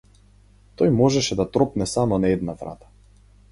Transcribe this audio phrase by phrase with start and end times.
[0.81, 2.93] Тој можеше да тропне само на една врата.